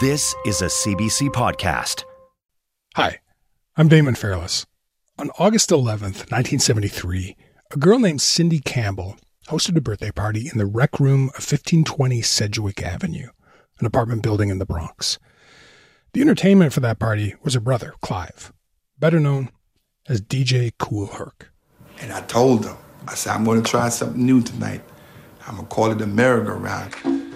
[0.00, 2.04] This is a CBC podcast.
[2.94, 3.18] Hi,
[3.76, 4.64] I'm Damon Fairless.
[5.18, 7.36] On August 11th, 1973,
[7.72, 9.16] a girl named Cindy Campbell
[9.48, 13.30] hosted a birthday party in the rec room of 1520 Sedgwick Avenue,
[13.80, 15.18] an apartment building in the Bronx.
[16.12, 18.52] The entertainment for that party was her brother, Clive,
[19.00, 19.50] better known
[20.08, 21.50] as DJ Kool Herc.
[22.00, 22.76] And I told him,
[23.08, 24.82] I said, I'm going to try something new tonight.
[25.44, 27.27] I'm going to call it a merry-go-round.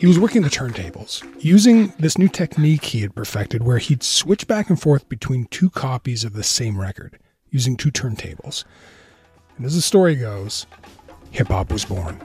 [0.00, 4.46] He was working the turntables, using this new technique he had perfected where he'd switch
[4.46, 7.18] back and forth between two copies of the same record,
[7.50, 8.64] using two turntables.
[9.58, 10.64] And as the story goes,
[11.32, 12.18] hip hop was born.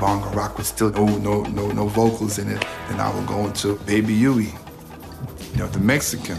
[0.00, 3.46] Bongo rock was still no no no no vocals in it, and I would go
[3.46, 4.52] into Baby Huey,
[5.52, 6.38] you know, the Mexican.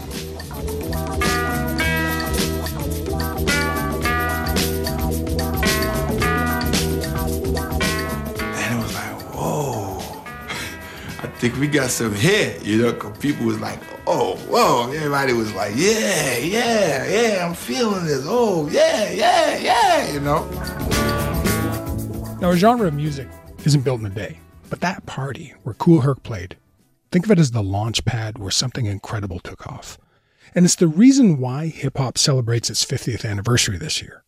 [11.38, 15.54] Think we got some hit, you know, because people was like, oh, whoa, everybody was
[15.54, 20.44] like, yeah, yeah, yeah, I'm feeling this, oh, yeah, yeah, yeah, you know.
[22.40, 23.28] Now, a genre of music
[23.64, 26.56] isn't built in a day, but that party where Kool Herc played,
[27.12, 29.96] think of it as the launch pad where something incredible took off.
[30.56, 34.24] And it's the reason why hip hop celebrates its 50th anniversary this year.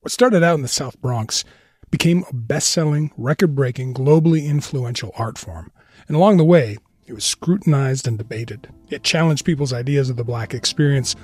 [0.00, 1.44] What started out in the South Bronx
[1.90, 5.72] became a best selling, record breaking, globally influential art form.
[6.08, 8.68] And along the way, it was scrutinized and debated.
[8.90, 11.14] It challenged people's ideas of the black experience,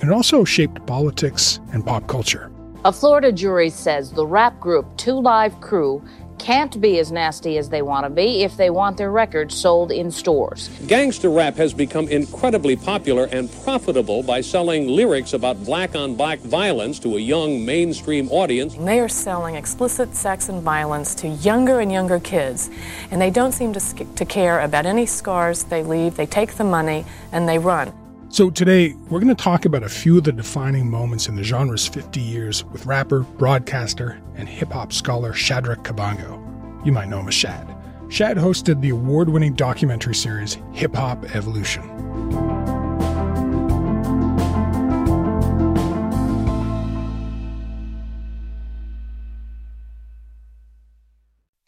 [0.00, 2.50] and it also shaped politics and pop culture.
[2.84, 6.02] A Florida jury says the rap group Two Live Crew
[6.38, 9.90] can't be as nasty as they want to be if they want their records sold
[9.90, 10.68] in stores.
[10.86, 16.38] Gangster rap has become incredibly popular and profitable by selling lyrics about black on black
[16.40, 18.74] violence to a young mainstream audience.
[18.74, 22.70] They are selling explicit sex and violence to younger and younger kids,
[23.10, 26.16] and they don't seem to, to care about any scars they leave.
[26.16, 27.92] They take the money and they run.
[28.36, 31.42] So, today we're going to talk about a few of the defining moments in the
[31.42, 36.84] genre's 50 years with rapper, broadcaster, and hip hop scholar Shadrach Kabango.
[36.84, 37.74] You might know him as Shad.
[38.10, 41.82] Shad hosted the award winning documentary series Hip Hop Evolution.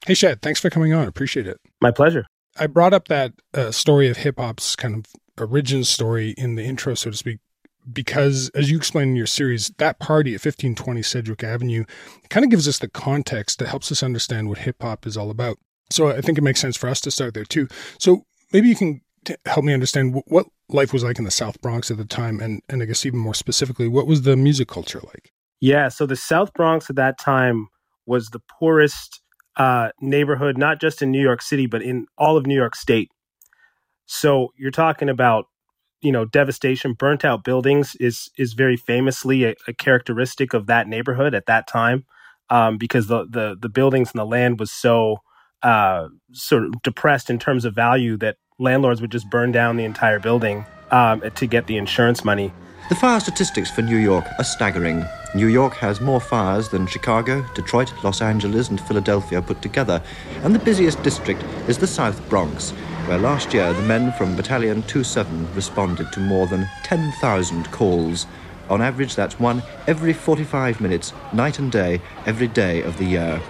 [0.04, 1.08] Hey, Shad, thanks for coming on.
[1.08, 1.56] Appreciate it.
[1.80, 2.26] My pleasure.
[2.56, 5.06] I brought up that uh, story of hip hop's kind of
[5.40, 7.38] origin story in the intro, so to speak,
[7.90, 11.84] because as you explain in your series, that party at 1520 Sedgwick Avenue
[12.28, 15.30] kind of gives us the context that helps us understand what hip hop is all
[15.30, 15.58] about.
[15.90, 17.68] So I think it makes sense for us to start there too.
[17.98, 21.60] So maybe you can t- help me understand what life was like in the South
[21.62, 24.68] Bronx at the time, and, and I guess even more specifically, what was the music
[24.68, 25.32] culture like?
[25.60, 27.68] Yeah, so the South Bronx at that time
[28.06, 29.20] was the poorest
[29.58, 33.10] uh, neighborhood, not just in New York City, but in all of New York State.
[34.06, 35.46] So you're talking about,
[36.00, 40.86] you know, devastation, burnt out buildings is is very famously a, a characteristic of that
[40.86, 42.06] neighborhood at that time,
[42.48, 45.18] um, because the, the the buildings and the land was so
[45.62, 49.84] uh, sort of depressed in terms of value that landlords would just burn down the
[49.84, 52.52] entire building um, to get the insurance money.
[52.88, 55.04] The fire statistics for New York are staggering.
[55.34, 60.02] New York has more fires than Chicago, Detroit, Los Angeles, and Philadelphia put together,
[60.42, 62.70] and the busiest district is the South Bronx,
[63.04, 68.26] where last year the men from Battalion 27 responded to more than 10,000 calls.
[68.70, 73.42] On average, that's one every 45 minutes, night and day, every day of the year.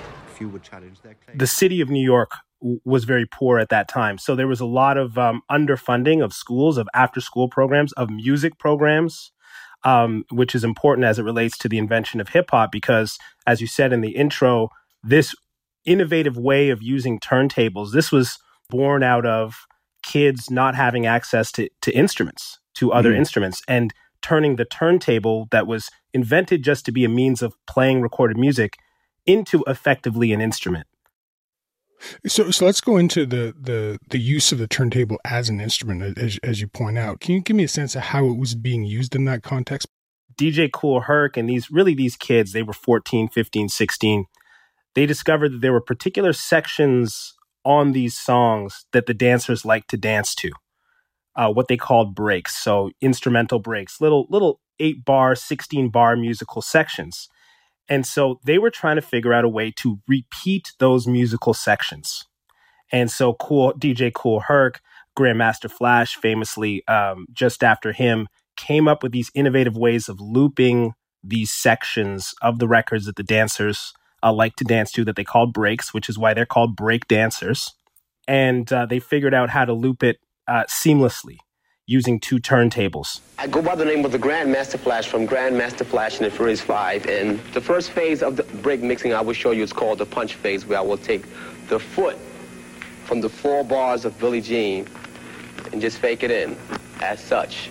[1.36, 4.18] The city of New York was very poor at that time.
[4.18, 8.10] So there was a lot of um, underfunding of schools, of after school programs, of
[8.10, 9.32] music programs,
[9.84, 13.60] um, which is important as it relates to the invention of hip hop, because as
[13.60, 14.70] you said in the intro,
[15.02, 15.34] this
[15.84, 18.38] innovative way of using turntables, this was
[18.68, 19.66] born out of
[20.02, 23.16] kids not having access to, to instruments, to other mm.
[23.16, 28.00] instruments, and turning the turntable that was invented just to be a means of playing
[28.00, 28.76] recorded music
[29.26, 30.86] into effectively an instrument.
[32.26, 36.18] So, so let's go into the, the, the use of the turntable as an instrument,
[36.18, 37.20] as, as you point out.
[37.20, 39.88] Can you give me a sense of how it was being used in that context?
[40.38, 44.24] DJ Kool Herc and these really these kids, they were 14, 15, 16.
[44.94, 47.34] they discovered that there were particular sections
[47.64, 50.50] on these songs that the dancers liked to dance to.
[51.36, 56.60] Uh, what they called breaks, so instrumental breaks, little little eight bar, sixteen bar musical
[56.60, 57.28] sections,
[57.88, 62.24] and so they were trying to figure out a way to repeat those musical sections.
[62.92, 64.80] And so, cool DJ Kool Herc,
[65.16, 70.94] Grandmaster Flash, famously um, just after him, came up with these innovative ways of looping
[71.22, 73.92] these sections of the records that the dancers
[74.22, 77.06] uh, like to dance to that they called breaks, which is why they're called break
[77.08, 77.74] dancers.
[78.26, 81.38] And uh, they figured out how to loop it uh, seamlessly
[81.88, 83.20] using two turntables.
[83.38, 86.60] I go by the name of the Grandmaster Flash from Grandmaster Flash and the Furious
[86.60, 87.06] Five.
[87.06, 90.04] And the first phase of the break mixing I will show you is called the
[90.04, 91.22] punch phase, where I will take
[91.68, 92.18] the foot
[93.06, 94.86] from the four bars of Billie Jean
[95.72, 96.58] and just fake it in
[97.00, 97.70] as such.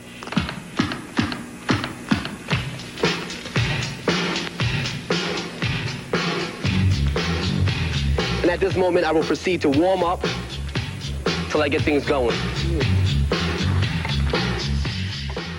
[8.42, 10.26] And at this moment, I will proceed to warm up
[11.52, 12.36] till I get things going.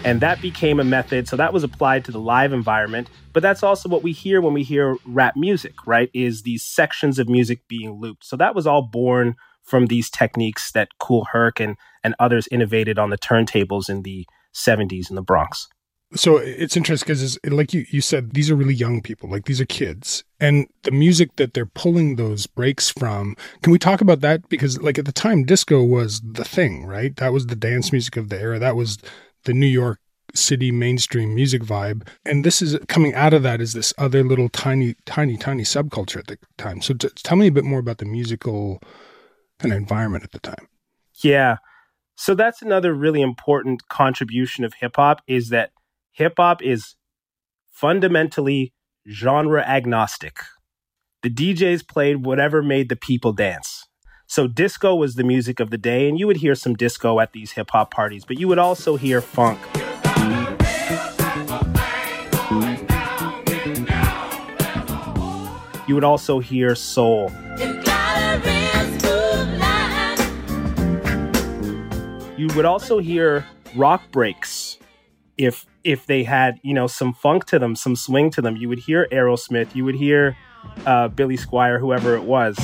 [0.05, 1.29] And that became a method.
[1.29, 3.09] So that was applied to the live environment.
[3.33, 6.11] But that's also what we hear when we hear rap music, right?
[6.15, 8.25] Is these sections of music being looped.
[8.25, 12.99] So that was all born from these techniques that Kool Herc and, and others innovated
[12.99, 15.69] on the turntables in the 70s in the Bronx
[16.15, 19.61] so it's interesting because like you, you said these are really young people like these
[19.61, 24.21] are kids and the music that they're pulling those breaks from can we talk about
[24.21, 27.93] that because like at the time disco was the thing right that was the dance
[27.93, 28.99] music of the era that was
[29.45, 29.99] the new york
[30.35, 34.49] city mainstream music vibe and this is coming out of that is this other little
[34.51, 37.99] tiny tiny tiny subculture at the time so t- tell me a bit more about
[37.99, 38.81] the musical
[39.59, 40.69] kind of environment at the time
[41.23, 41.57] yeah
[42.15, 45.71] so that's another really important contribution of hip hop is that
[46.11, 46.97] hip hop is
[47.71, 48.75] fundamentally
[49.09, 50.41] genre agnostic.
[51.23, 53.78] The DJs played whatever made the people dance.
[54.31, 57.33] So disco was the music of the day, and you would hear some disco at
[57.33, 59.59] these hip hop parties, but you would also hear funk.
[65.89, 67.33] You would also hear soul.
[72.37, 74.77] You would also hear rock breaks
[75.39, 78.59] if if they had you know some funk to them, some swing to them.
[78.59, 80.37] You would hear Aerosmith, you would hear
[80.85, 82.59] uh, Billy Squier, whoever it was.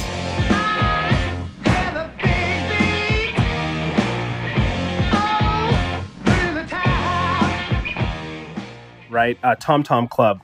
[9.14, 10.40] Right, uh, Tom Tom Club,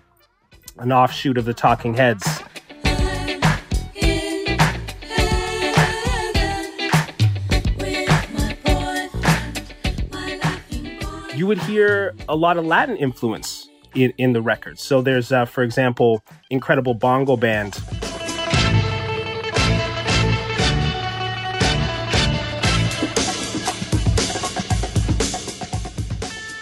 [0.79, 2.25] an offshoot of the Talking Heads.
[11.35, 14.83] you would hear a lot of Latin influence in, in the records.
[14.83, 17.83] So there's, uh, for example, Incredible Bongo Band.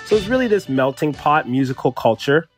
[0.09, 2.49] So it's really this melting pot musical culture,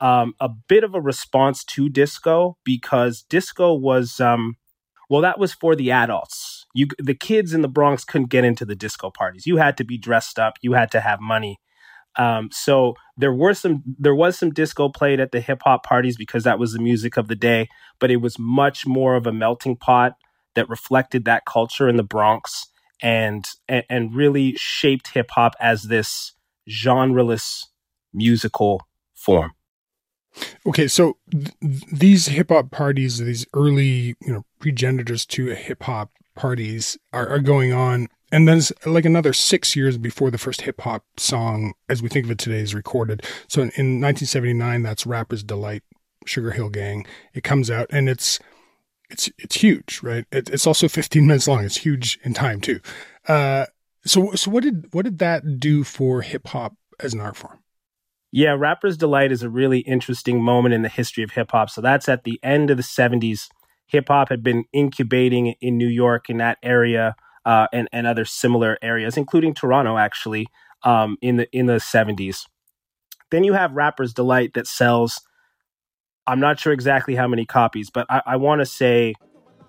[0.00, 4.56] um, a bit of a response to disco because disco was, um,
[5.10, 8.64] well, that was for the adults you the kids in the Bronx couldn't get into
[8.64, 9.46] the disco parties.
[9.46, 10.54] You had to be dressed up.
[10.60, 11.60] You had to have money.
[12.16, 16.16] Um, so there were some there was some disco played at the hip hop parties
[16.16, 17.68] because that was the music of the day,
[17.98, 20.16] but it was much more of a melting pot
[20.54, 22.66] that reflected that culture in the Bronx
[23.00, 26.32] and and, and really shaped hip hop as this
[26.68, 27.66] genreless
[28.12, 29.52] musical form.
[30.66, 31.52] Okay, so th-
[31.92, 37.40] these hip hop parties, these early, you know, progenitors to hip hop parties are, are
[37.40, 38.08] going on.
[38.32, 42.24] And then like another six years before the first hip hop song, as we think
[42.24, 43.22] of it today, is recorded.
[43.46, 45.84] So in, in 1979, that's Rapper's Delight,
[46.26, 47.06] Sugar Hill Gang.
[47.32, 48.40] It comes out and it's
[49.10, 50.24] it's it's huge, right?
[50.32, 51.64] It, it's also 15 minutes long.
[51.64, 52.80] It's huge in time too.
[53.28, 53.66] Uh,
[54.06, 57.58] so so what did what did that do for hip hop as an art form?
[58.30, 61.70] Yeah, Rapper's Delight is a really interesting moment in the history of hip hop.
[61.70, 63.46] So that's at the end of the 70s
[63.86, 68.24] hip hop had been incubating in New York in that area uh, and and other
[68.24, 70.46] similar areas, including Toronto, actually,
[70.82, 72.46] um, in the in the seventies.
[73.30, 75.20] Then you have Rapper's Delight that sells.
[76.26, 79.14] I'm not sure exactly how many copies, but I, I want to say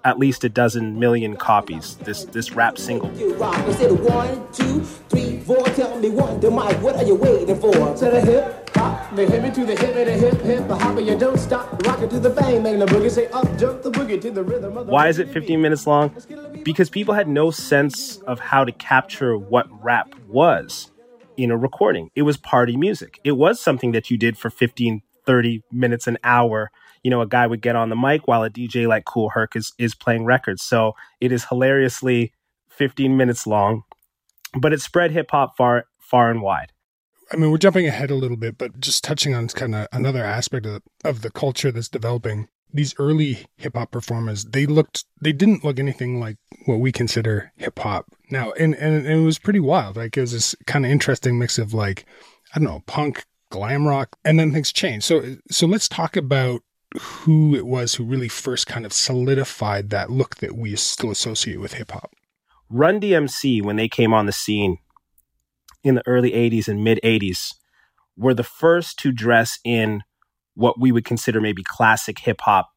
[0.06, 1.96] at least a dozen million copies.
[1.96, 3.10] This this rap single.
[3.10, 5.66] One, two, three, four.
[5.70, 6.80] Tell me one, the mic.
[6.82, 7.72] What are you waiting for?
[7.74, 11.18] To the hip hop, the hip to the hip, the hip hip, the hop, you
[11.18, 11.86] don't stop.
[11.86, 13.10] Rock it to the bang, bang the boogie.
[13.10, 14.78] Say up, jump the boogie to the rhythm.
[14.78, 16.16] Of the Why is it 15 minutes long?
[16.64, 20.92] Because people had no sense of how to capture what rap was
[21.36, 22.12] in a recording.
[22.16, 23.20] It was party music.
[23.24, 26.72] It was something that you did for 15, 30 minutes, an hour
[27.06, 29.56] you know, a guy would get on the mic while a DJ like Kool Herc
[29.56, 30.64] is is playing records.
[30.64, 32.34] So it is hilariously
[32.70, 33.84] 15 minutes long,
[34.60, 36.72] but it spread hip hop far far and wide.
[37.32, 40.24] I mean, we're jumping ahead a little bit, but just touching on kind of another
[40.24, 42.48] aspect of the, of the culture that's developing.
[42.74, 47.52] These early hip hop performers, they looked, they didn't look anything like what we consider
[47.56, 49.96] hip hop now, and, and and it was pretty wild.
[49.96, 52.06] Like it was this kind of interesting mix of like,
[52.56, 55.06] I don't know, punk, glam rock, and then things changed.
[55.06, 56.62] So so let's talk about
[57.00, 61.60] who it was who really first kind of solidified that look that we still associate
[61.60, 62.12] with hip hop.
[62.70, 64.78] Run DMC, when they came on the scene
[65.84, 67.54] in the early 80s and mid 80s,
[68.18, 70.04] were the first to dress in
[70.56, 72.70] what we would consider maybe classic hip hop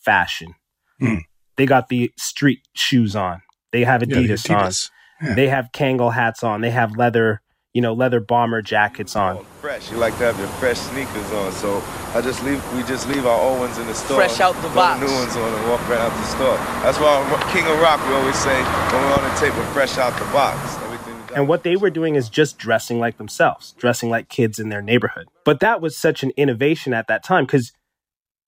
[0.00, 0.54] fashion.
[1.00, 1.22] Mm.
[1.56, 3.42] They got the street shoes on.
[3.72, 4.90] They have Adidas, yeah, Adidas.
[5.20, 5.28] on.
[5.28, 5.34] Yeah.
[5.34, 6.60] They have Kangol hats on.
[6.60, 7.42] They have leather,
[7.74, 9.44] you know, leather bomber jackets on.
[9.60, 9.90] Fresh.
[9.90, 11.50] You like to have your fresh sneakers on.
[11.52, 11.82] So
[12.14, 12.62] I just leave.
[12.74, 14.16] We just leave our old ones in the store.
[14.18, 15.00] Fresh out the throw box.
[15.00, 16.56] New ones on and walk right out the store.
[16.86, 19.72] That's why on King of Rock we always say when we're on the tape, we're
[19.72, 20.76] fresh out the box.
[20.84, 21.14] Everything.
[21.20, 24.60] we got- And what they were doing is just dressing like themselves, dressing like kids
[24.60, 25.26] in their neighborhood.
[25.44, 27.72] But that was such an innovation at that time because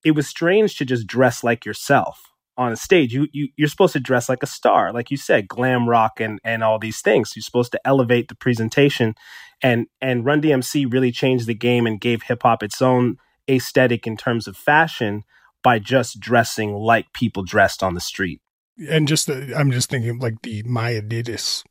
[0.05, 2.21] it was strange to just dress like yourself
[2.57, 3.13] on a stage.
[3.13, 6.39] You, you you're supposed to dress like a star, like you said, glam rock and
[6.43, 7.33] and all these things.
[7.35, 9.15] You're supposed to elevate the presentation,
[9.61, 13.17] and and Run DMC really changed the game and gave hip hop its own
[13.49, 15.23] aesthetic in terms of fashion
[15.63, 18.41] by just dressing like people dressed on the street.
[18.89, 21.63] and just the, I'm just thinking like the My Adidas,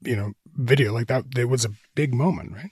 [0.00, 1.24] you know, video like that.
[1.36, 2.70] It was a big moment, right?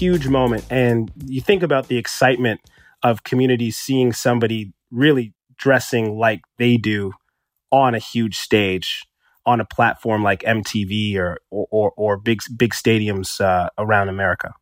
[0.00, 0.64] Huge moment.
[0.70, 2.60] And you think about the excitement
[3.02, 7.12] of communities seeing somebody really dressing like they do
[7.70, 9.06] on a huge stage
[9.46, 14.52] on a platform like MTV or or, or, big big stadiums uh, around America.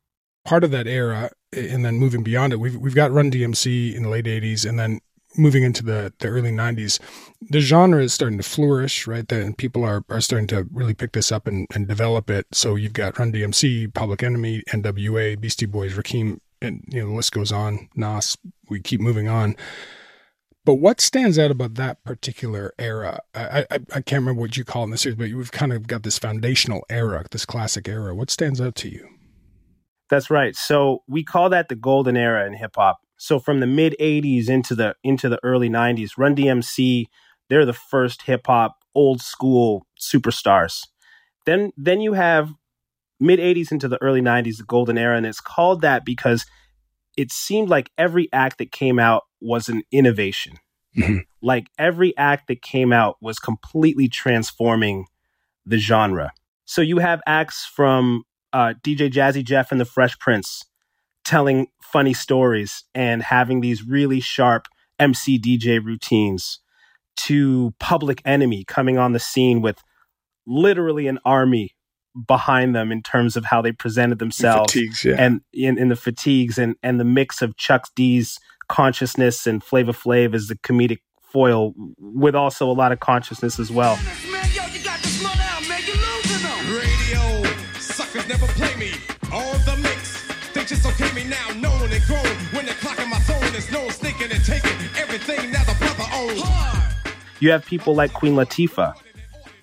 [0.45, 4.04] Part of that era, and then moving beyond it, we've we've got Run DMC in
[4.04, 5.00] the late '80s, and then
[5.37, 6.99] moving into the, the early 90s,
[7.40, 9.28] the genre is starting to flourish, right?
[9.28, 12.47] Then people are, are starting to really pick this up and, and develop it.
[12.52, 17.14] So you've got Run DMC, Public Enemy, NWA, Beastie Boys, Rakim, and you know the
[17.14, 17.88] list goes on.
[17.94, 18.37] Nas,
[18.68, 19.56] we keep moving on.
[20.64, 23.20] But what stands out about that particular era?
[23.35, 25.73] I, I I can't remember what you call it in the series, but we've kind
[25.73, 28.14] of got this foundational era, this classic era.
[28.14, 29.08] What stands out to you?
[30.11, 30.56] That's right.
[30.56, 32.99] So we call that the golden era in hip hop.
[33.19, 37.07] So from the mid '80s into the into the early '90s, Run DMC,
[37.49, 40.87] they're the first hip hop old school superstars.
[41.45, 42.53] Then then you have
[43.21, 46.47] mid '80s into the early '90s, the golden era, and it's called that because
[47.17, 50.55] it seemed like every act that came out was an innovation.
[50.97, 51.25] Mhm.
[51.43, 55.07] Like every act that came out was completely transforming
[55.67, 56.33] the genre.
[56.65, 60.65] So you have acts from uh, DJ Jazzy Jeff and the Fresh Prince
[61.28, 64.66] telling funny stories and having these really sharp
[64.99, 66.61] MC DJ routines
[67.16, 69.82] to Public Enemy coming on the scene with
[70.47, 71.73] literally an army
[72.26, 75.16] behind them in terms of how they presented themselves Fatigues, yeah.
[75.18, 78.38] and in, in the fatigues and, and the mix of Chuck D's
[78.70, 83.70] consciousness and Flavor Flav as the comedic foil with also a lot of consciousness as
[83.70, 83.97] well.
[83.97, 85.78] Man, yo, you got this money out, man.
[90.71, 90.93] You losing them.
[90.93, 91.09] Radio suckers never play me.
[91.09, 91.09] On the mix.
[91.09, 92.37] They just okay me now, known and grown.
[92.53, 96.05] When the clock in my throne is known, stinking and taking everything now the brother
[96.15, 96.43] owns.
[97.41, 98.95] you have people like Queen Latifah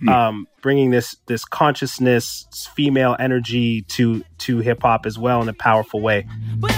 [0.07, 5.53] um, bringing this this consciousness, female energy to to hip hop as well in a
[5.53, 6.27] powerful way.
[6.57, 6.74] But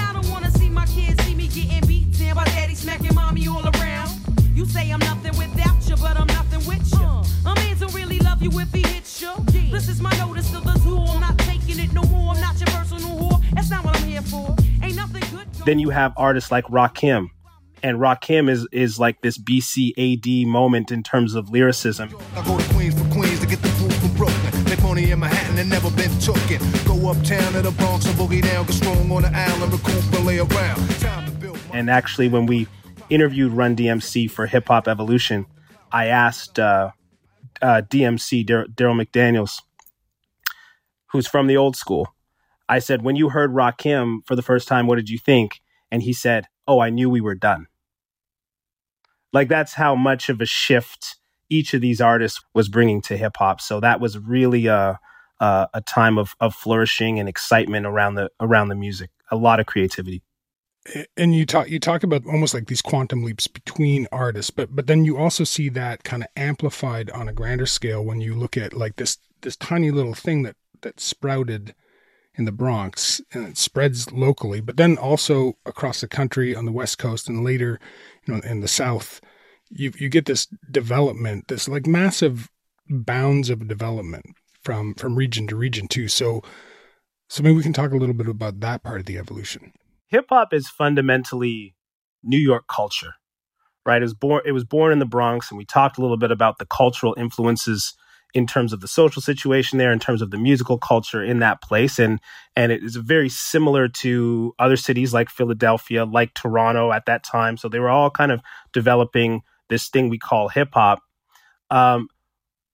[15.68, 17.28] Then you have artists like Rakim.
[17.84, 22.16] And Rakim is is like this BCAD moment in terms of lyricism.
[22.38, 24.64] I go to Queens for Queens to get the food from Brooklyn.
[24.64, 26.62] Make money in Manhattan and never been tooken.
[26.88, 30.26] Go uptown to the Bronx and boogie down, get strong on the island, recoup and
[30.26, 30.80] lay around.
[31.74, 32.66] And actually, when we
[33.10, 35.48] interviewed Run DMC for Hip Hop Evolution,
[35.92, 36.92] I asked uh,
[37.62, 39.62] uh, DMC Darryl McDaniels,
[41.08, 42.16] who's from the old school.
[42.70, 46.04] I said, "When you heard Rakim for the first time, what did you think?" And
[46.04, 47.68] he said, "Oh, I knew we were done."
[49.34, 51.18] Like that's how much of a shift
[51.50, 53.62] each of these artists was bringing to hip hop.
[53.62, 55.00] So that was really a
[55.40, 59.12] a, a time of of flourishing and excitement around the around the music.
[59.32, 60.24] A lot of creativity.
[61.18, 64.88] and you talk you talk about almost like these quantum leaps between artists but but
[64.88, 68.56] then you also see that kind of amplified on a grander scale when you look
[68.56, 71.76] at like this this tiny little thing that that sprouted
[72.38, 76.72] in the Bronx and it spreads locally, but then also across the country on the
[76.72, 77.79] West Coast and later,
[78.25, 79.20] you know, in the South,
[79.70, 82.50] you you get this development, this like massive
[82.89, 84.25] bounds of development
[84.62, 86.08] from from region to region too.
[86.08, 86.41] So
[87.27, 89.74] so maybe we can talk a little bit about that part of the evolution.
[90.08, 91.75] Hip hop is fundamentally
[92.24, 93.15] New York culture,
[93.86, 94.01] right?
[94.01, 96.32] It was born it was born in the Bronx, and we talked a little bit
[96.32, 97.96] about the cultural influences
[98.34, 101.62] in terms of the social situation there, in terms of the musical culture in that
[101.62, 102.20] place, and
[102.56, 107.58] and it is very similar to other cities like Philadelphia, like Toronto at that time.
[107.58, 108.42] So they were all kind of
[108.74, 111.00] developing this thing we call hip hop.
[111.70, 112.08] Um,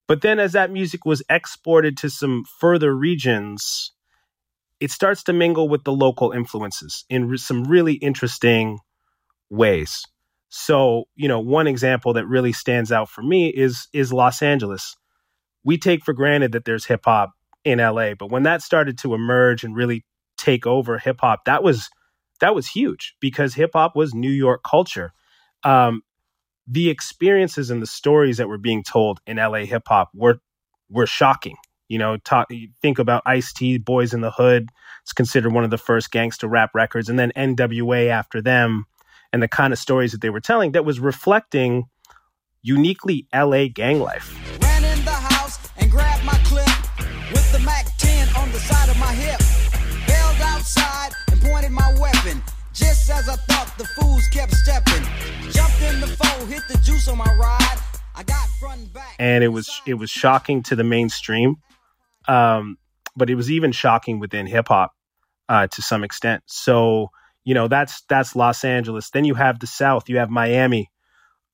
[0.08, 3.92] but then, as that music was exported to some further regions,
[4.80, 8.80] it starts to mingle with the local influences in re- some really interesting
[9.50, 10.04] ways.
[10.50, 14.96] So, you know, one example that really stands out for me is is Los Angeles.
[15.64, 17.32] We take for granted that there's hip hop
[17.64, 20.04] in LA, but when that started to emerge and really
[20.38, 21.90] take over hip hop, that was
[22.40, 25.14] that was huge because hip hop was New York culture.
[25.64, 26.02] Um,
[26.68, 30.40] the experiences and the stories that were being told in LA hip hop were
[30.90, 31.58] were shocking.
[31.90, 32.48] You know, talk,
[32.82, 34.70] think about Ice T, Boys in the Hood.
[35.04, 38.86] It's considered one of the first gangster rap records, and then NWA after them,
[39.32, 41.86] and the kind of stories that they were telling that was reflecting
[42.62, 44.63] uniquely LA gang life.
[52.74, 55.04] Just as I thought, the fools kept stepping.
[55.52, 57.78] Jumped in the foe, hit the juice on my ride.
[58.16, 59.16] I got front and back.
[59.20, 61.58] and it was it was shocking to the mainstream,
[62.28, 62.78] um,
[63.16, 64.94] but it was even shocking within hip hop
[65.50, 66.44] uh, to some extent.
[66.48, 67.10] So
[67.44, 69.10] you know that's that's Los Angeles.
[69.12, 70.10] Then you have the South.
[70.10, 70.90] You have Miami,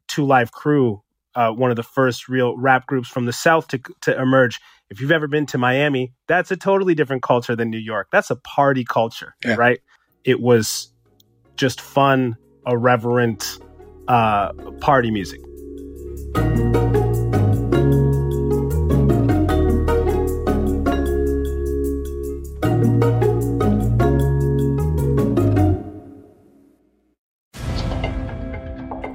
[0.08, 1.02] Two Live Crew,
[1.36, 4.60] uh, one of the first real rap groups from the South to to emerge.
[4.90, 8.08] If you've ever been to Miami, that's a totally different culture than New York.
[8.12, 9.56] That's a party culture, Yeah.
[9.56, 9.80] right?
[10.26, 10.92] It was
[11.60, 13.60] just fun, irreverent
[14.08, 15.42] uh, party music.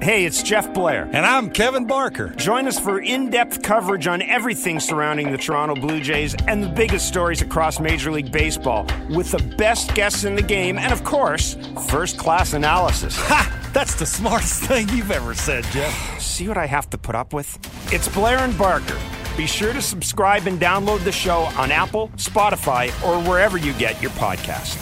[0.04, 1.08] Hey, it's Jeff Blair.
[1.14, 2.28] And I'm Kevin Barker.
[2.36, 6.68] Join us for in depth coverage on everything surrounding the Toronto Blue Jays and the
[6.68, 11.04] biggest stories across Major League Baseball with the best guests in the game and, of
[11.04, 11.56] course,
[11.88, 13.16] first class analysis.
[13.16, 13.70] Ha!
[13.72, 16.20] That's the smartest thing you've ever said, Jeff.
[16.20, 17.58] See what I have to put up with?
[17.90, 18.98] It's Blair and Barker.
[19.38, 24.02] Be sure to subscribe and download the show on Apple, Spotify, or wherever you get
[24.02, 24.76] your podcast.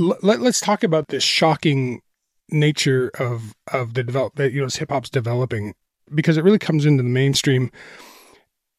[0.00, 2.00] Let, us talk about this shocking
[2.48, 5.74] nature of of the develop that you know hip hop's developing
[6.12, 7.70] because it really comes into the mainstream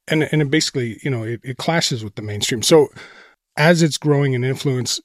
[0.07, 2.61] and and it basically you know it, it clashes with the mainstream.
[2.61, 2.89] So
[3.55, 4.99] as it's growing in influence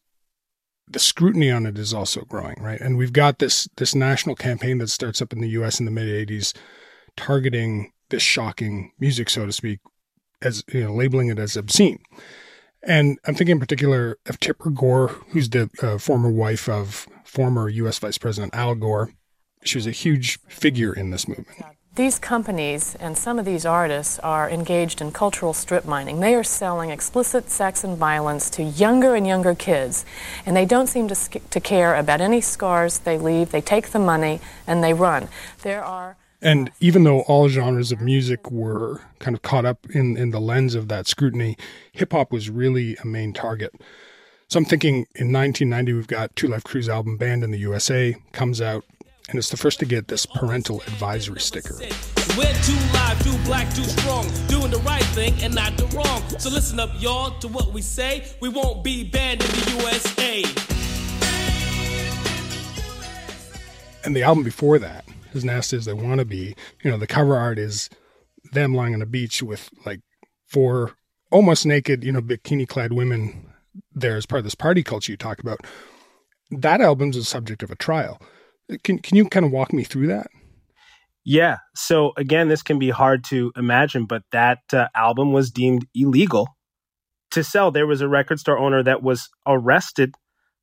[0.88, 2.80] the scrutiny on it is also growing right?
[2.80, 5.92] And we've got this this national campaign that starts up in the US in the
[5.92, 6.54] mid 80s
[7.16, 9.80] targeting this shocking music so to speak
[10.42, 11.98] as you know labeling it as obscene
[12.86, 17.68] and I'm thinking in particular of Tipper Gore, who's the uh, former wife of former
[17.68, 17.98] U.S.
[17.98, 19.10] Vice President Al Gore.
[19.64, 21.76] She was a huge figure in this movement.
[21.96, 26.20] These companies and some of these artists are engaged in cultural strip mining.
[26.20, 30.04] They are selling explicit sex and violence to younger and younger kids,
[30.44, 33.50] and they don't seem to, to care about any scars they leave.
[33.50, 35.28] They take the money and they run.
[35.62, 40.16] There are And even though all genres of music were kind of caught up in,
[40.16, 41.56] in the lens of that scrutiny,
[41.92, 43.72] hip hop was really a main target.
[44.48, 48.14] So I'm thinking in 1990, we've got Two Live Crew's album Banned in the USA
[48.32, 48.84] comes out,
[49.28, 51.74] and it's the first to get this parental advisory sticker.
[52.36, 56.22] We're too live, too black, too strong, doing the right thing and not the wrong.
[56.38, 58.30] So listen up, y'all, to what we say.
[58.40, 60.44] We won't be banned in the USA.
[64.04, 65.04] And the album before that,
[65.36, 67.88] As Nasty as They Want to Be, you know, the cover art is
[68.52, 70.00] them lying on a beach with like
[70.46, 70.92] four
[71.30, 73.52] almost naked, you know, bikini clad women
[73.92, 75.60] there as part of this party culture you talk about.
[76.50, 78.20] That album's the subject of a trial.
[78.82, 80.28] Can can you kind of walk me through that?
[81.24, 81.58] Yeah.
[81.74, 86.48] So again, this can be hard to imagine, but that uh, album was deemed illegal
[87.32, 87.70] to sell.
[87.70, 90.14] There was a record store owner that was arrested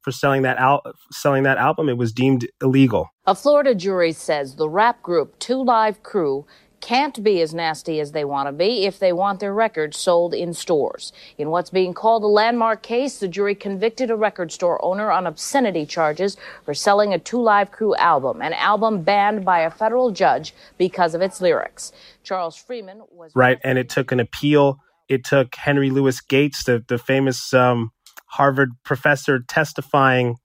[0.04, 1.89] for selling that al- selling that album.
[1.89, 3.10] It was deemed illegal.
[3.26, 6.46] A Florida jury says the rap group Two Live Crew
[6.84, 10.34] can't be as nasty as they want to be if they want their records sold
[10.34, 11.13] in stores.
[11.38, 15.26] In what's being called a landmark case, the jury convicted a record store owner on
[15.26, 16.36] obscenity charges
[16.66, 21.16] for selling a Two Live Crew album, an album banned by a federal judge because
[21.16, 21.94] of its lyrics.
[22.22, 24.80] Charles Freeman was right, and it took an appeal.
[25.08, 27.92] It took Henry Louis Gates, the the famous um,
[28.34, 30.38] Harvard professor, testifying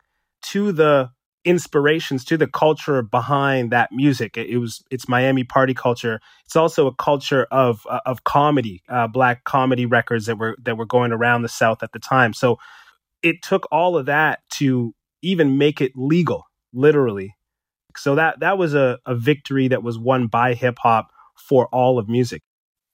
[0.50, 1.10] to the
[1.44, 4.36] inspirations to the culture behind that music.
[4.36, 6.20] It, it, was it's Miami party culture.
[6.44, 10.76] It's also a culture of uh, of comedy, uh, black comedy records that were that
[10.76, 12.34] were going around the South at the time.
[12.34, 12.58] So
[13.22, 17.34] it took all of that to even make it legal, literally.
[17.96, 21.98] So that that was a, a victory that was won by hip hop for all
[21.98, 22.42] of music.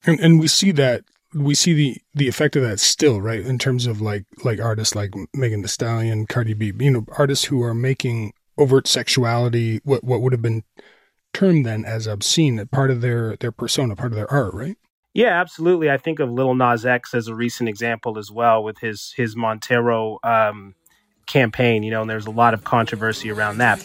[0.07, 1.02] And, and we see that
[1.35, 4.94] we see the the effect of that still right in terms of like like artists
[4.94, 10.05] like Megan Thee Stallion, Cardi B, you know, artists who are making overt sexuality, what
[10.05, 10.62] what would have been
[11.33, 14.77] termed then as obscene, part of their their persona, part of their art, right?
[15.12, 15.90] Yeah, absolutely.
[15.90, 19.37] I think of Lil Nas X as a recent example as well with his his
[19.37, 20.75] Montero um,
[21.27, 23.81] campaign, you know, and there's a lot of controversy around that.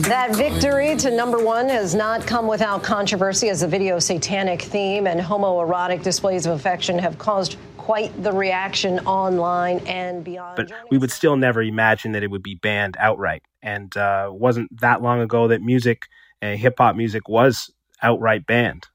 [0.00, 5.06] That victory to number one has not come without controversy as the video's satanic theme
[5.06, 10.56] and homoerotic displays of affection have caused quite the reaction online and beyond.
[10.56, 13.42] But we would still never imagine that it would be banned outright.
[13.60, 16.04] And uh, wasn't that long ago that music,
[16.40, 18.86] uh, hip hop music, was outright banned.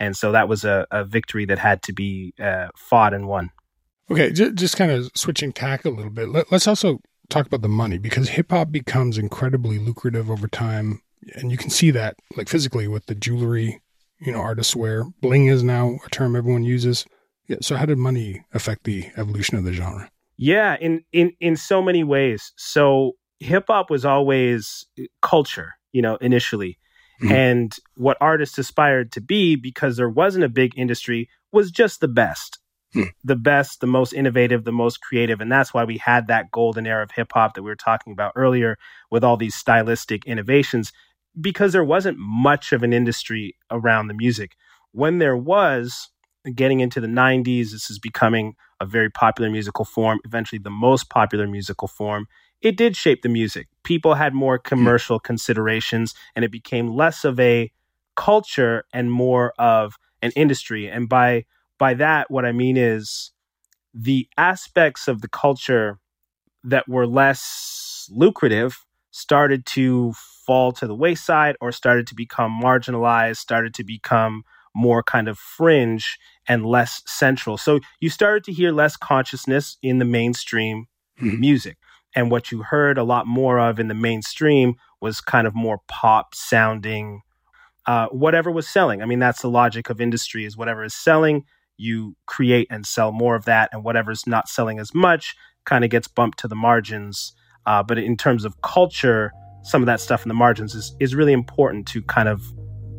[0.00, 3.50] And so that was a, a victory that had to be uh, fought and won.
[4.10, 6.28] Okay, just, just kind of switching tack a little bit.
[6.50, 6.98] Let's also
[7.30, 11.00] talk about the money because hip hop becomes incredibly lucrative over time,
[11.34, 13.80] and you can see that like physically with the jewelry,
[14.20, 15.04] you know, artists wear.
[15.20, 17.06] Bling is now a term everyone uses.
[17.48, 17.58] Yeah.
[17.62, 20.10] So how did money affect the evolution of the genre?
[20.36, 22.52] Yeah, in in in so many ways.
[22.56, 24.86] So hip hop was always
[25.22, 26.78] culture, you know, initially.
[27.22, 27.32] Mm-hmm.
[27.32, 32.08] And what artists aspired to be because there wasn't a big industry was just the
[32.08, 32.59] best
[32.92, 33.04] hmm.
[33.24, 35.40] the best, the most innovative, the most creative.
[35.40, 38.12] And that's why we had that golden era of hip hop that we were talking
[38.12, 38.76] about earlier
[39.10, 40.92] with all these stylistic innovations,
[41.40, 44.56] because there wasn't much of an industry around the music.
[44.92, 46.08] When there was,
[46.54, 51.10] getting into the 90s, this is becoming a very popular musical form, eventually the most
[51.10, 52.26] popular musical form.
[52.62, 53.68] It did shape the music.
[53.84, 54.68] People had more hmm.
[54.68, 57.70] commercial considerations, and it became less of a
[58.16, 60.88] culture and more of an industry.
[60.88, 61.44] And by
[61.80, 63.32] by that, what I mean is
[63.92, 65.98] the aspects of the culture
[66.62, 70.12] that were less lucrative started to
[70.46, 74.44] fall to the wayside or started to become marginalized, started to become
[74.76, 77.56] more kind of fringe and less central.
[77.56, 80.86] So you started to hear less consciousness in the mainstream
[81.20, 81.40] mm-hmm.
[81.40, 81.78] music.
[82.14, 85.80] And what you heard a lot more of in the mainstream was kind of more
[85.88, 87.22] pop sounding,
[87.86, 89.00] uh, whatever was selling.
[89.00, 91.44] I mean, that's the logic of industry is whatever is selling,
[91.80, 95.90] you create and sell more of that, and whatever's not selling as much kind of
[95.90, 97.32] gets bumped to the margins.
[97.66, 101.14] Uh, but in terms of culture, some of that stuff in the margins is, is
[101.14, 102.42] really important to kind of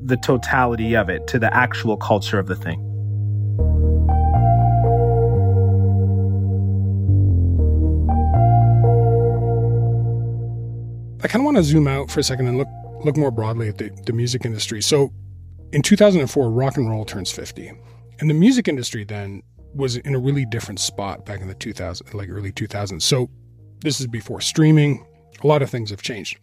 [0.04, 2.88] the totality of it, to the actual culture of the thing.
[11.24, 12.68] I kind of want to zoom out for a second and look
[13.06, 14.82] look more broadly at the, the music industry.
[14.82, 15.12] So,
[15.72, 17.74] in 2004, rock and roll turns 50.
[18.22, 19.42] And the music industry then
[19.74, 23.02] was in a really different spot back in the 2000s, like early 2000s.
[23.02, 23.30] So
[23.82, 25.06] this is before streaming.
[25.44, 26.38] A lot of things have changed.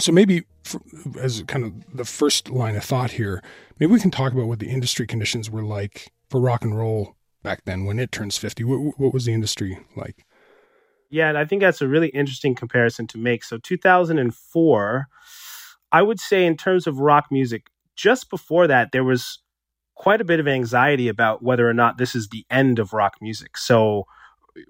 [0.00, 0.80] So maybe for,
[1.20, 3.42] as kind of the first line of thought here,
[3.78, 7.14] maybe we can talk about what the industry conditions were like for rock and roll
[7.42, 8.64] back then when it turns 50.
[8.64, 10.24] What, what was the industry like?
[11.10, 13.44] Yeah, and I think that's a really interesting comparison to make.
[13.44, 15.06] So 2004,
[15.92, 19.41] I would say in terms of rock music, just before that, there was
[19.94, 23.14] quite a bit of anxiety about whether or not this is the end of rock
[23.20, 23.56] music.
[23.56, 24.04] So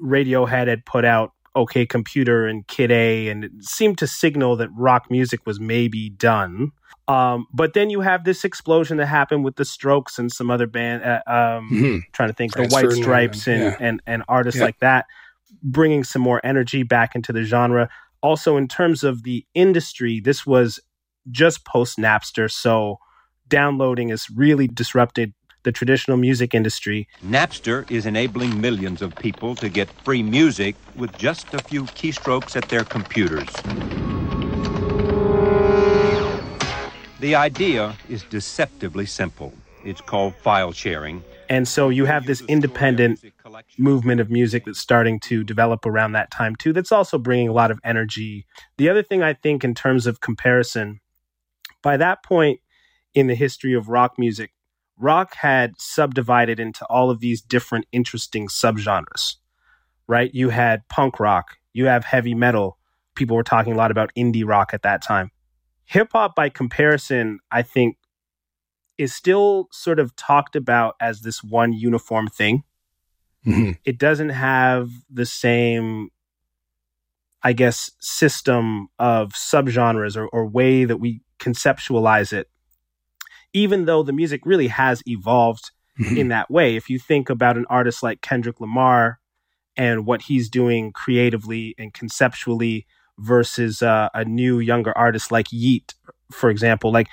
[0.03, 4.71] Radiohead had put out OK Computer and Kid A, and it seemed to signal that
[4.75, 6.73] rock music was maybe done.
[7.09, 10.67] Um, but then you have this explosion that happened with the Strokes and some other
[10.67, 11.03] band.
[11.03, 11.99] Uh, um, mm-hmm.
[12.13, 13.77] Trying to think, the White Stripes and, yeah.
[13.81, 14.65] and, and artists yeah.
[14.65, 15.07] like that,
[15.63, 17.89] bringing some more energy back into the genre.
[18.23, 20.81] Also, in terms of the industry, this was
[21.31, 22.99] just post Napster, so
[23.53, 27.07] downloading has really disrupted the traditional music industry.
[27.23, 32.57] Napster is enabling millions of people to get free music with just a few keystrokes
[32.57, 33.51] at their computers.
[37.21, 39.53] The idea is deceptively simple.
[39.85, 41.23] It's called file sharing.
[41.51, 43.23] And so you have this independent
[43.77, 47.53] movement of music that's starting to develop around that time too that's also bringing a
[47.53, 48.47] lot of energy.
[48.79, 51.01] The other thing I think in terms of comparison
[51.83, 52.61] by that point
[53.15, 54.53] in the history of rock music,
[54.99, 59.37] rock had subdivided into all of these different interesting subgenres,
[60.07, 60.33] right?
[60.35, 62.79] You had punk rock, you have heavy metal.
[63.15, 65.31] People were talking a lot about indie rock at that time.
[65.85, 67.97] Hip hop, by comparison, I think
[68.99, 72.63] is still sort of talked about as this one uniform thing.
[73.47, 73.73] Mm-hmm.
[73.85, 76.11] It doesn't have the same,
[77.43, 82.49] I guess, system of subgenres or, or way that we conceptualize it,
[83.53, 86.17] even though the music really has evolved Mm-hmm.
[86.17, 86.75] in that way.
[86.75, 89.21] If you think about an artist like Kendrick Lamar
[89.77, 92.87] and what he's doing creatively and conceptually
[93.19, 95.95] versus uh, a new younger artist like Yeat,
[96.33, 97.09] for example, like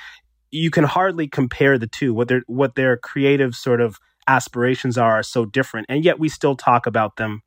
[0.49, 2.13] you can hardly compare the two.
[2.13, 6.29] What their what their creative sort of aspirations are are so different, and yet we
[6.29, 7.41] still talk about them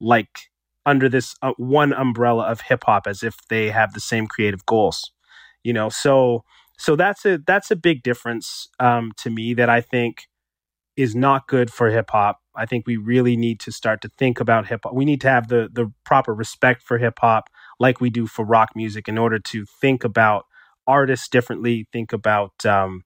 [0.00, 0.50] like
[0.86, 4.64] under this uh, one umbrella of hip hop as if they have the same creative
[4.64, 5.10] goals.
[5.64, 6.44] You know, so
[6.78, 10.28] so that's a that's a big difference um, to me that I think
[10.96, 12.40] is not good for hip hop.
[12.56, 14.94] I think we really need to start to think about hip hop.
[14.94, 18.44] We need to have the the proper respect for hip hop like we do for
[18.44, 20.46] rock music in order to think about
[20.86, 23.02] artists differently, think about um,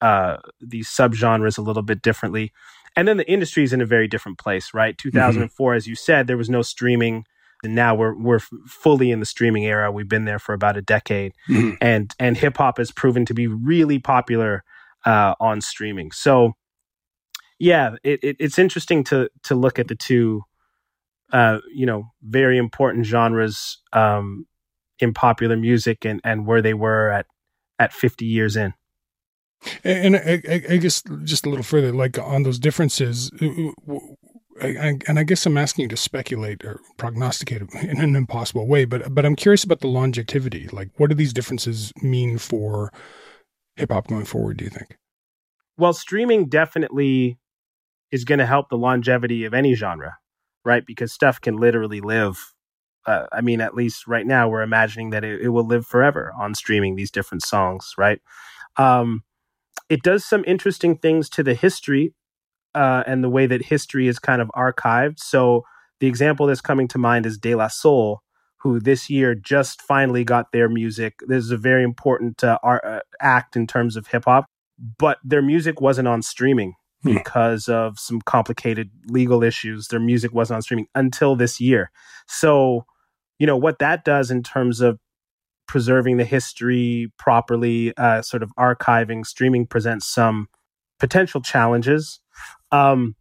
[0.00, 2.52] uh, these subgenres a little bit differently.
[2.94, 4.98] And then the industry is in a very different place, right?
[4.98, 7.24] 2004, as you said, there was no streaming.
[7.62, 9.92] And now we're we're fully in the streaming era.
[9.92, 11.76] We've been there for about a decade, Mhm.
[11.80, 14.64] and and hip hop has proven to be really popular
[15.06, 16.10] uh, on streaming.
[16.12, 16.54] So,
[17.58, 20.42] yeah, it, it, it's interesting to to look at the two,
[21.32, 24.46] uh, you know, very important genres um,
[24.98, 27.26] in popular music and and where they were at
[27.78, 28.74] at 50 years in.
[29.84, 33.30] And, I, I- I guess just a little further, like on those differences,
[34.60, 39.14] And I guess I'm asking you to speculate or prognosticate in an impossible way, but
[39.14, 40.68] but I'm curious about the longevity.
[40.72, 42.92] Like, what do these differences mean for
[43.76, 44.58] hip hop going forward?
[44.58, 44.96] Do you think?
[45.78, 47.38] Well, streaming definitely
[48.10, 50.18] is going to help the longevity of any genre,
[50.64, 50.84] right?
[50.86, 52.52] Because stuff can literally live.
[53.06, 56.32] Uh, I mean, at least right now, we're imagining that it, it will live forever
[56.38, 58.20] on streaming these different songs, right?
[58.76, 59.24] Um,
[59.88, 62.14] it does some interesting things to the history
[62.74, 65.18] uh, and the way that history is kind of archived.
[65.18, 65.64] So,
[66.00, 68.22] the example that's coming to mind is De La Soul,
[68.56, 71.14] who this year just finally got their music.
[71.26, 74.46] This is a very important uh, art, uh, act in terms of hip hop,
[74.98, 79.88] but their music wasn't on streaming because of some complicated legal issues.
[79.88, 81.90] Their music wasn't on streaming until this year.
[82.26, 82.84] So,
[83.38, 84.98] you know, what that does in terms of
[85.66, 90.48] preserving the history properly, uh, sort of archiving, streaming presents some
[91.00, 92.20] potential challenges.
[92.70, 93.16] Um,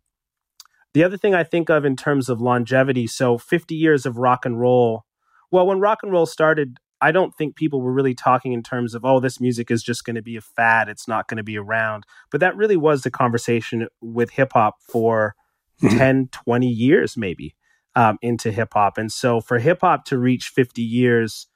[0.94, 4.46] the other thing I think of in terms of longevity, so 50 years of rock
[4.46, 5.06] and roll.
[5.50, 8.94] Well, when rock and roll started, I don't think people were really talking in terms
[8.94, 10.88] of, oh, this music is just going to be a fad.
[10.90, 12.06] It's not going to be around.
[12.30, 15.36] But that really was the conversation with hip hop for
[15.82, 17.56] 10, 20 years, maybe,
[17.96, 18.98] um, into hip hop.
[18.98, 21.48] And so for hip hop to reach 50 years,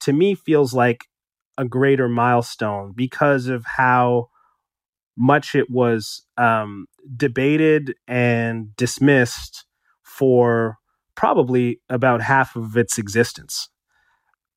[0.00, 1.04] to me, feels like
[1.58, 4.28] a greater milestone because of how
[5.18, 9.66] much it was um, debated and dismissed
[10.02, 10.78] for
[11.16, 13.68] probably about half of its existence.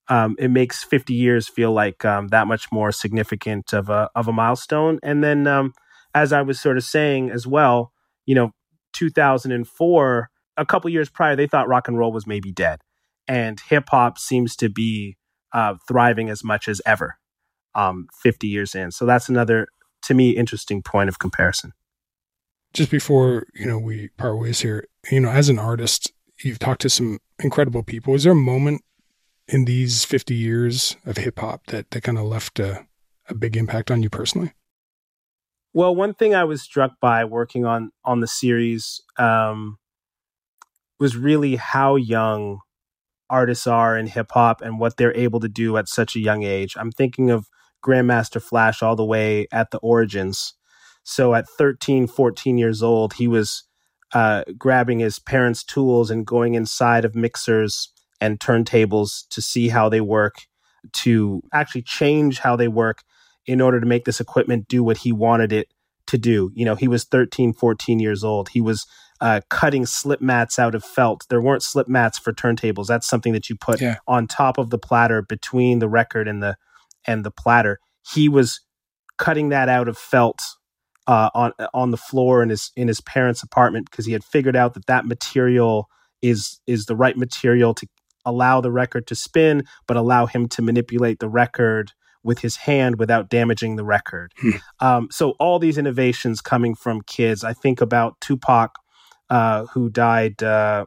[0.08, 4.28] Um, it makes 50 years feel like um, that much more significant of a of
[4.28, 4.98] a milestone.
[5.02, 5.72] And then, um,
[6.14, 7.92] as I was sort of saying as well,
[8.26, 8.50] you know,
[8.92, 12.80] 2004, a couple years prior, they thought rock and roll was maybe dead,
[13.26, 15.16] and hip hop seems to be
[15.52, 17.16] uh, thriving as much as ever.
[17.74, 19.66] Um, 50 years in, so that's another
[20.02, 21.72] to me interesting point of comparison.
[22.72, 26.12] Just before you know we part ways here, you know, as an artist,
[26.42, 28.14] you've talked to some incredible people.
[28.14, 28.82] Is there a moment
[29.48, 32.86] in these 50 years of hip hop that that kind of left a,
[33.28, 34.52] a big impact on you personally?
[35.74, 39.78] Well, one thing I was struck by working on on the series um,
[40.98, 42.60] was really how young
[43.30, 46.42] artists are in hip hop and what they're able to do at such a young
[46.42, 46.76] age.
[46.78, 47.48] I'm thinking of
[47.82, 50.54] Grandmaster Flash all the way at the origins.
[51.02, 53.64] So at 13, 14 years old, he was
[54.12, 57.88] uh, grabbing his parents' tools and going inside of mixers
[58.20, 60.46] and turntables to see how they work,
[60.92, 63.02] to actually change how they work
[63.46, 65.68] in order to make this equipment do what he wanted it
[66.06, 66.52] to do.
[66.54, 68.50] You know, he was 13, 14 years old.
[68.50, 68.86] He was
[69.20, 71.26] uh, cutting slip mats out of felt.
[71.28, 72.86] There weren't slip mats for turntables.
[72.86, 73.96] That's something that you put Yeah.
[74.06, 76.56] on top of the platter between the record and the
[77.06, 77.78] and the platter.
[78.12, 78.60] He was
[79.18, 80.42] cutting that out of felt
[81.06, 84.56] uh, on on the floor in his in his parents' apartment because he had figured
[84.56, 85.88] out that that material
[86.20, 87.86] is is the right material to
[88.24, 93.00] allow the record to spin, but allow him to manipulate the record with his hand
[93.00, 94.32] without damaging the record.
[94.78, 97.42] Um, so all these innovations coming from kids.
[97.42, 98.76] I think about Tupac,
[99.28, 100.86] uh, who died, uh,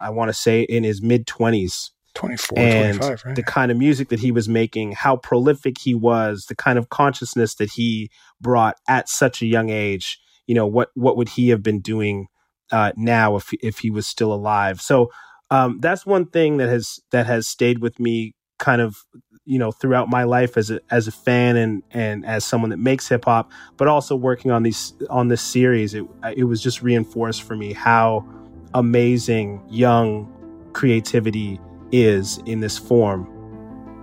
[0.00, 1.90] I want to say, in his mid twenties.
[2.16, 3.36] 24, and 25, right?
[3.36, 6.88] the kind of music that he was making, how prolific he was, the kind of
[6.88, 10.18] consciousness that he brought at such a young age.
[10.46, 12.28] You know, what what would he have been doing
[12.72, 14.80] uh, now if if he was still alive?
[14.80, 15.10] So
[15.50, 18.96] um, that's one thing that has that has stayed with me, kind of
[19.44, 22.78] you know throughout my life as a as a fan and and as someone that
[22.78, 25.94] makes hip hop, but also working on these on this series.
[25.94, 28.26] It it was just reinforced for me how
[28.74, 30.32] amazing young
[30.72, 31.60] creativity
[31.92, 33.26] is in this form.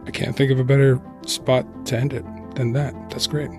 [0.05, 2.93] I can't think of a better spot to end it than that.
[3.09, 3.49] That's great.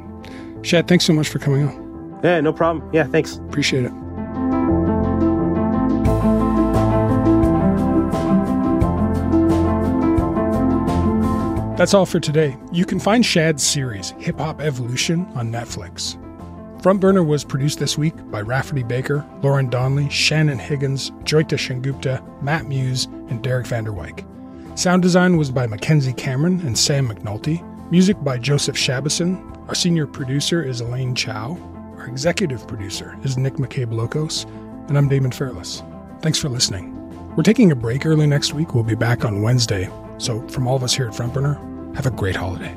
[0.62, 2.20] Shad, thanks so much for coming on.
[2.22, 2.88] Yeah, no problem.
[2.92, 3.37] Yeah, thanks.
[3.37, 3.92] Appreciate it.
[11.76, 12.56] That's all for today.
[12.70, 16.16] You can find Shad's series, Hip Hop Evolution, on Netflix.
[16.85, 22.23] Front Burner was produced this week by Rafferty Baker, Lauren Donnelly, Shannon Higgins, Joyta Shengupta,
[22.42, 24.23] Matt Muse, and Derek Vanderwyk.
[24.79, 27.62] Sound design was by Mackenzie Cameron and Sam McNulty.
[27.90, 29.66] Music by Joseph Shabason.
[29.66, 31.57] Our senior producer is Elaine Chau.
[31.97, 34.44] Our executive producer is Nick McKabe-Lokos.
[34.90, 35.83] And I'm Damon Fairless.
[36.20, 36.92] Thanks for listening.
[37.35, 38.75] We're taking a break early next week.
[38.75, 39.88] We'll be back on Wednesday.
[40.18, 41.55] So, from all of us here at Front Burner,
[41.94, 42.77] have a great holiday.